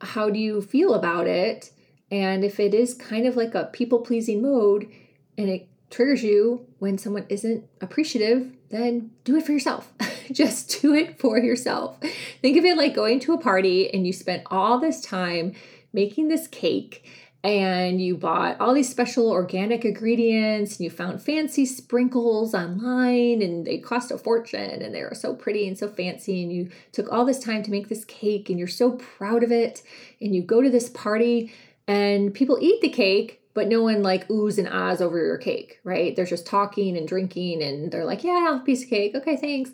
how 0.00 0.30
do 0.30 0.38
you 0.38 0.62
feel 0.62 0.94
about 0.94 1.26
it? 1.26 1.72
And 2.10 2.44
if 2.44 2.60
it 2.60 2.74
is 2.74 2.94
kind 2.94 3.26
of 3.26 3.36
like 3.36 3.54
a 3.54 3.64
people 3.72 4.00
pleasing 4.00 4.42
mode 4.42 4.88
and 5.36 5.48
it 5.48 5.68
triggers 5.94 6.24
you 6.24 6.66
when 6.80 6.98
someone 6.98 7.24
isn't 7.28 7.64
appreciative, 7.80 8.52
then 8.70 9.12
do 9.22 9.36
it 9.36 9.46
for 9.46 9.52
yourself. 9.52 9.92
Just 10.32 10.82
do 10.82 10.92
it 10.92 11.20
for 11.20 11.38
yourself. 11.38 11.98
Think 12.42 12.56
of 12.56 12.64
it 12.64 12.76
like 12.76 12.94
going 12.94 13.20
to 13.20 13.32
a 13.32 13.40
party 13.40 13.92
and 13.94 14.04
you 14.04 14.12
spent 14.12 14.42
all 14.46 14.80
this 14.80 15.00
time 15.00 15.54
making 15.92 16.26
this 16.26 16.48
cake 16.48 17.06
and 17.44 18.00
you 18.00 18.16
bought 18.16 18.60
all 18.60 18.74
these 18.74 18.88
special 18.88 19.30
organic 19.30 19.84
ingredients 19.84 20.78
and 20.78 20.84
you 20.84 20.90
found 20.90 21.22
fancy 21.22 21.64
sprinkles 21.64 22.54
online 22.54 23.40
and 23.40 23.64
they 23.64 23.78
cost 23.78 24.10
a 24.10 24.18
fortune 24.18 24.82
and 24.82 24.92
they 24.92 25.02
were 25.02 25.14
so 25.14 25.32
pretty 25.34 25.68
and 25.68 25.78
so 25.78 25.86
fancy 25.86 26.42
and 26.42 26.52
you 26.52 26.70
took 26.90 27.12
all 27.12 27.24
this 27.24 27.38
time 27.38 27.62
to 27.62 27.70
make 27.70 27.88
this 27.88 28.04
cake 28.06 28.50
and 28.50 28.58
you're 28.58 28.66
so 28.66 28.92
proud 28.92 29.44
of 29.44 29.52
it 29.52 29.82
and 30.20 30.34
you 30.34 30.42
go 30.42 30.60
to 30.60 30.70
this 30.70 30.88
party 30.88 31.52
and 31.86 32.34
people 32.34 32.58
eat 32.60 32.80
the 32.80 32.88
cake 32.88 33.43
but 33.54 33.68
no 33.68 33.82
one 33.82 34.02
like 34.02 34.28
oohs 34.28 34.58
and 34.58 34.68
ahs 34.68 35.00
over 35.00 35.24
your 35.24 35.38
cake, 35.38 35.80
right? 35.84 36.14
They're 36.14 36.26
just 36.26 36.46
talking 36.46 36.96
and 36.96 37.08
drinking 37.08 37.62
and 37.62 37.90
they're 37.90 38.04
like, 38.04 38.24
yeah, 38.24 38.32
I'll 38.32 38.52
have 38.54 38.62
a 38.62 38.64
piece 38.64 38.82
of 38.82 38.90
cake. 38.90 39.14
Okay, 39.14 39.36
thanks. 39.36 39.70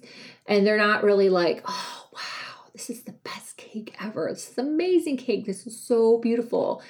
And 0.46 0.66
they're 0.66 0.76
not 0.76 1.02
really 1.02 1.30
like, 1.30 1.62
oh, 1.66 2.08
wow, 2.12 2.70
this 2.72 2.90
is 2.90 3.02
the 3.02 3.12
best 3.12 3.56
cake 3.56 3.96
ever. 4.00 4.28
This 4.30 4.50
is 4.50 4.58
amazing 4.58 5.16
cake. 5.16 5.46
This 5.46 5.66
is 5.66 5.80
so 5.80 6.18
beautiful. 6.18 6.82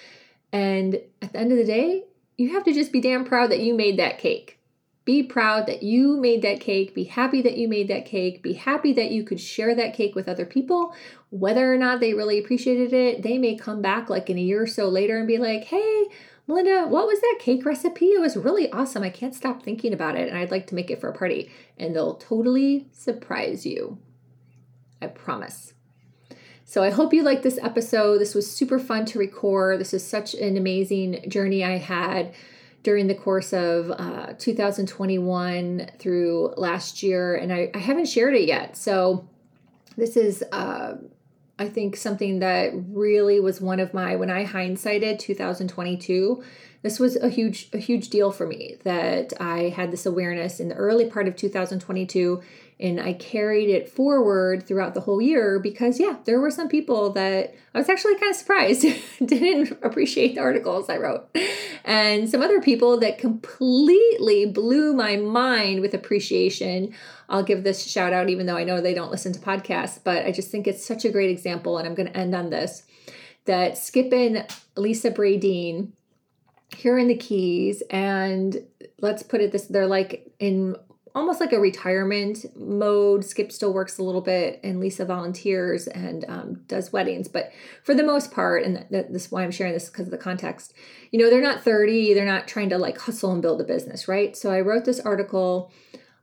And 0.52 0.96
at 1.22 1.32
the 1.32 1.38
end 1.38 1.52
of 1.52 1.58
the 1.58 1.64
day, 1.64 2.04
you 2.36 2.52
have 2.54 2.64
to 2.64 2.72
just 2.72 2.90
be 2.90 3.00
damn 3.00 3.24
proud 3.24 3.50
that 3.50 3.60
you 3.60 3.74
made 3.74 3.98
that 3.98 4.18
cake. 4.18 4.58
Be 5.04 5.22
proud 5.22 5.66
that 5.66 5.82
you 5.82 6.16
made 6.16 6.42
that 6.42 6.60
cake. 6.60 6.94
Be 6.94 7.04
happy 7.04 7.40
that 7.42 7.56
you 7.56 7.68
made 7.68 7.88
that 7.88 8.04
cake. 8.04 8.42
Be 8.42 8.52
happy 8.52 8.92
that 8.94 9.10
you 9.10 9.24
could 9.24 9.40
share 9.40 9.74
that 9.74 9.94
cake 9.94 10.14
with 10.14 10.28
other 10.28 10.44
people. 10.44 10.94
Whether 11.30 11.72
or 11.72 11.78
not 11.78 12.00
they 12.00 12.14
really 12.14 12.38
appreciated 12.38 12.92
it, 12.92 13.22
they 13.22 13.38
may 13.38 13.56
come 13.56 13.80
back 13.80 14.10
like 14.10 14.28
in 14.28 14.38
a 14.38 14.42
year 14.42 14.62
or 14.62 14.66
so 14.66 14.88
later 14.88 15.18
and 15.18 15.26
be 15.26 15.38
like, 15.38 15.64
hey, 15.64 16.04
Melinda, 16.50 16.88
what 16.88 17.06
was 17.06 17.20
that 17.20 17.36
cake 17.38 17.64
recipe? 17.64 18.06
It 18.06 18.20
was 18.20 18.36
really 18.36 18.72
awesome. 18.72 19.04
I 19.04 19.10
can't 19.10 19.36
stop 19.36 19.62
thinking 19.62 19.92
about 19.92 20.16
it 20.16 20.28
and 20.28 20.36
I'd 20.36 20.50
like 20.50 20.66
to 20.66 20.74
make 20.74 20.90
it 20.90 21.00
for 21.00 21.08
a 21.08 21.16
party. 21.16 21.48
And 21.78 21.94
they'll 21.94 22.16
totally 22.16 22.88
surprise 22.90 23.64
you. 23.64 23.98
I 25.00 25.06
promise. 25.06 25.74
So 26.64 26.82
I 26.82 26.90
hope 26.90 27.14
you 27.14 27.22
liked 27.22 27.44
this 27.44 27.60
episode. 27.62 28.18
This 28.18 28.34
was 28.34 28.50
super 28.50 28.80
fun 28.80 29.04
to 29.06 29.18
record. 29.20 29.78
This 29.78 29.94
is 29.94 30.04
such 30.04 30.34
an 30.34 30.56
amazing 30.56 31.24
journey 31.28 31.62
I 31.62 31.78
had 31.78 32.34
during 32.82 33.06
the 33.06 33.14
course 33.14 33.52
of 33.52 33.92
uh, 33.92 34.32
2021 34.36 35.88
through 36.00 36.54
last 36.56 37.04
year, 37.04 37.36
and 37.36 37.52
I, 37.52 37.70
I, 37.74 37.78
haven't 37.78 38.06
shared 38.06 38.34
it 38.34 38.48
yet. 38.48 38.76
So 38.76 39.28
this 39.96 40.16
is, 40.16 40.42
uh, 40.50 40.94
I 41.60 41.68
think, 41.68 41.94
something 41.94 42.38
that 42.38 42.72
really 42.88 43.38
was 43.38 43.60
one 43.60 43.80
of 43.80 43.92
my 43.92 44.16
when 44.16 44.30
I 44.30 44.46
hindsighted 44.46 45.18
2022. 45.18 46.42
This 46.80 46.98
was 46.98 47.16
a 47.16 47.28
huge, 47.28 47.68
a 47.74 47.78
huge 47.78 48.08
deal 48.08 48.32
for 48.32 48.46
me 48.46 48.78
that 48.84 49.34
I 49.38 49.68
had 49.68 49.90
this 49.90 50.06
awareness 50.06 50.58
in 50.58 50.70
the 50.70 50.74
early 50.74 51.04
part 51.04 51.28
of 51.28 51.36
2022 51.36 52.40
and 52.80 53.00
I 53.00 53.12
carried 53.12 53.68
it 53.68 53.88
forward 53.88 54.66
throughout 54.66 54.94
the 54.94 55.00
whole 55.00 55.20
year 55.20 55.58
because, 55.58 56.00
yeah, 56.00 56.16
there 56.24 56.40
were 56.40 56.50
some 56.50 56.68
people 56.68 57.10
that 57.10 57.54
I 57.74 57.78
was 57.78 57.88
actually 57.88 58.16
kind 58.16 58.30
of 58.30 58.36
surprised 58.36 58.86
didn't 59.24 59.78
appreciate 59.82 60.34
the 60.34 60.40
articles 60.40 60.88
I 60.88 60.96
wrote. 60.96 61.36
And 61.84 62.28
some 62.28 62.42
other 62.42 62.60
people 62.60 62.98
that 63.00 63.18
completely 63.18 64.46
blew 64.46 64.94
my 64.94 65.16
mind 65.16 65.80
with 65.80 65.94
appreciation. 65.94 66.94
I'll 67.28 67.42
give 67.42 67.64
this 67.64 67.86
shout 67.86 68.12
out, 68.12 68.30
even 68.30 68.46
though 68.46 68.56
I 68.56 68.64
know 68.64 68.80
they 68.80 68.94
don't 68.94 69.10
listen 69.10 69.32
to 69.32 69.40
podcasts, 69.40 70.00
but 70.02 70.24
I 70.24 70.32
just 70.32 70.50
think 70.50 70.66
it's 70.66 70.84
such 70.84 71.04
a 71.04 71.10
great 71.10 71.30
example. 71.30 71.78
And 71.78 71.86
I'm 71.86 71.94
going 71.94 72.08
to 72.08 72.16
end 72.16 72.34
on 72.34 72.50
this 72.50 72.84
that 73.44 73.78
Skip 73.78 74.12
Lisa 74.76 75.10
Bradeen 75.10 75.92
here 76.76 76.98
in 76.98 77.08
the 77.08 77.16
Keys, 77.16 77.82
and 77.90 78.64
let's 79.00 79.22
put 79.22 79.40
it 79.40 79.52
this 79.52 79.66
they're 79.66 79.86
like 79.86 80.30
in 80.38 80.76
almost 81.14 81.40
like 81.40 81.52
a 81.52 81.60
retirement 81.60 82.44
mode. 82.56 83.24
Skip 83.24 83.50
still 83.52 83.72
works 83.72 83.98
a 83.98 84.02
little 84.02 84.20
bit, 84.20 84.60
and 84.62 84.80
Lisa 84.80 85.04
volunteers 85.04 85.86
and 85.86 86.24
um, 86.28 86.62
does 86.66 86.92
weddings. 86.92 87.28
But 87.28 87.52
for 87.82 87.94
the 87.94 88.02
most 88.02 88.30
part, 88.30 88.64
and 88.64 88.86
th- 88.90 89.06
this 89.10 89.26
is 89.26 89.32
why 89.32 89.42
I'm 89.42 89.50
sharing 89.50 89.72
this 89.72 89.88
because 89.88 90.06
of 90.06 90.10
the 90.10 90.18
context. 90.18 90.72
You 91.10 91.18
know, 91.18 91.30
they're 91.30 91.42
not 91.42 91.62
30. 91.62 92.14
They're 92.14 92.24
not 92.24 92.48
trying 92.48 92.70
to 92.70 92.78
like 92.78 92.98
hustle 92.98 93.32
and 93.32 93.42
build 93.42 93.60
a 93.60 93.64
business, 93.64 94.08
right? 94.08 94.36
So 94.36 94.50
I 94.50 94.60
wrote 94.60 94.84
this 94.84 95.00
article 95.00 95.72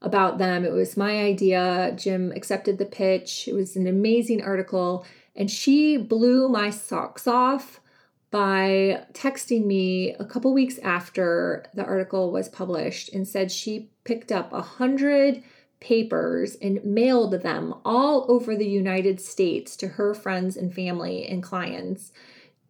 about 0.02 0.38
them. 0.38 0.64
It 0.64 0.72
was 0.72 0.98
my 0.98 1.20
idea. 1.20 1.94
Jim 1.98 2.32
accepted 2.36 2.78
the 2.78 2.86
pitch. 2.86 3.48
It 3.48 3.54
was 3.54 3.76
an 3.76 3.88
amazing 3.88 4.44
article, 4.44 5.06
and 5.36 5.50
she 5.52 5.98
blew 5.98 6.50
my 6.50 6.70
socks 6.70 7.28
off 7.28 7.80
by 8.30 9.06
texting 9.14 9.66
me 9.66 10.14
a 10.16 10.26
couple 10.26 10.54
weeks 10.54 10.78
after 10.80 11.66
the 11.74 11.86
article 11.86 12.32
was 12.32 12.50
published 12.50 13.14
and 13.14 13.28
said 13.28 13.52
she 13.52 13.90
picked 14.08 14.32
up 14.32 14.52
a 14.54 14.62
hundred 14.62 15.44
papers 15.80 16.56
and 16.56 16.84
mailed 16.84 17.34
them 17.44 17.76
all 17.86 18.26
over 18.30 18.56
the 18.56 18.68
United 18.68 19.22
States 19.22 19.76
to 19.76 19.90
her 19.90 20.16
friends 20.16 20.58
and 20.58 20.74
family 20.74 21.28
and 21.28 21.44
clients 21.44 22.12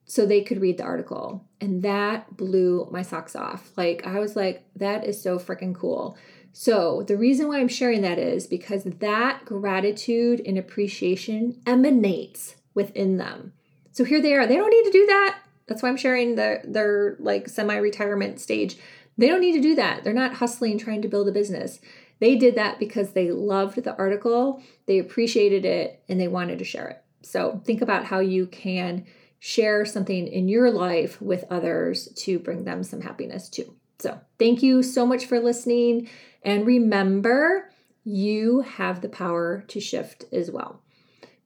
so 0.04 0.26
they 0.26 0.42
could 0.42 0.60
read 0.60 0.78
the 0.78 0.84
article. 0.84 1.46
And 1.62 1.84
that 1.84 2.36
blew 2.36 2.88
my 2.92 3.02
socks 3.02 3.36
off. 3.36 3.72
Like, 3.78 4.06
I 4.06 4.20
was 4.20 4.36
like, 4.36 4.66
that 4.76 5.06
is 5.06 5.22
so 5.22 5.38
freaking 5.38 5.76
cool. 5.76 6.18
So, 6.54 7.04
the 7.04 7.18
reason 7.18 7.48
why 7.48 7.60
I'm 7.60 7.68
sharing 7.68 8.02
that 8.02 8.18
is 8.18 8.48
because 8.48 8.84
that 8.84 9.46
gratitude 9.46 10.42
and 10.46 10.58
appreciation 10.58 11.62
emanates 11.68 12.56
within 12.74 13.18
them. 13.18 13.54
So, 13.92 14.04
here 14.04 14.22
they 14.22 14.34
are. 14.34 14.48
They 14.48 14.56
don't 14.56 14.72
need 14.72 14.86
to 14.86 14.92
do 14.92 15.06
that. 15.06 15.40
That's 15.68 15.84
why 15.84 15.90
I'm 15.90 15.98
sharing 15.98 16.36
their 16.36 16.64
their 16.66 17.18
like 17.20 17.48
semi-retirement 17.48 18.40
stage. 18.40 18.78
They 19.18 19.28
don't 19.28 19.42
need 19.42 19.54
to 19.54 19.62
do 19.62 19.76
that. 19.76 20.04
They're 20.04 20.14
not 20.14 20.36
hustling 20.36 20.78
trying 20.78 21.02
to 21.02 21.08
build 21.08 21.28
a 21.28 21.32
business. 21.32 21.80
They 22.20 22.36
did 22.36 22.56
that 22.56 22.80
because 22.80 23.12
they 23.12 23.32
loved 23.32 23.84
the 23.84 23.96
article, 23.98 24.62
they 24.86 25.00
appreciated 25.00 25.66
it, 25.66 26.04
and 26.10 26.20
they 26.20 26.28
wanted 26.28 26.60
to 26.60 26.66
share 26.66 26.88
it. 26.88 27.04
So 27.22 27.62
think 27.66 27.82
about 27.82 28.06
how 28.06 28.20
you 28.20 28.48
can 28.48 29.06
share 29.40 29.86
something 29.86 30.28
in 30.28 30.48
your 30.48 30.72
life 30.72 31.22
with 31.22 31.46
others 31.50 32.10
to 32.16 32.40
bring 32.40 32.64
them 32.64 32.84
some 32.84 33.02
happiness 33.02 33.50
too. 33.50 33.76
So 34.00 34.20
thank 34.40 34.64
you 34.64 34.82
so 34.82 35.06
much 35.06 35.26
for 35.26 35.40
listening. 35.40 36.10
And 36.44 36.66
remember, 36.66 37.72
you 38.04 38.62
have 38.62 39.02
the 39.02 39.10
power 39.10 39.64
to 39.68 39.80
shift 39.80 40.26
as 40.32 40.50
well. 40.50 40.82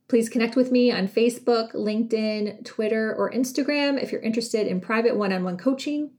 Please 0.08 0.30
connect 0.30 0.56
with 0.56 0.72
me 0.72 0.92
on 0.92 1.08
Facebook, 1.08 1.74
LinkedIn, 1.74 2.66
Twitter, 2.66 3.16
or 3.16 3.32
Instagram 3.32 4.02
if 4.02 4.12
you're 4.12 4.22
interested 4.22 4.68
in 4.68 4.82
private 4.82 5.16
one 5.16 5.32
on 5.32 5.44
one 5.44 5.58
coaching. 5.58 6.12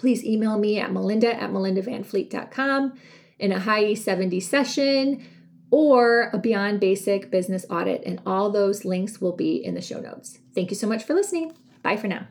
Please 0.00 0.24
email 0.24 0.58
me 0.58 0.80
at 0.80 0.90
melinda 0.90 1.30
at 1.38 1.50
melindavanfleet.com 1.50 2.94
in 3.38 3.50
Ahai 3.50 3.92
7D 3.92 4.42
session 4.42 5.22
or 5.70 6.30
a 6.32 6.38
Beyond 6.38 6.80
Basic 6.80 7.30
business 7.30 7.66
audit, 7.68 8.02
and 8.06 8.18
all 8.24 8.48
those 8.50 8.86
links 8.86 9.20
will 9.20 9.36
be 9.36 9.62
in 9.62 9.74
the 9.74 9.82
show 9.82 10.00
notes. 10.00 10.38
Thank 10.54 10.70
you 10.70 10.76
so 10.76 10.86
much 10.86 11.04
for 11.04 11.12
listening. 11.12 11.52
Bye 11.82 11.98
for 11.98 12.08
now. 12.08 12.28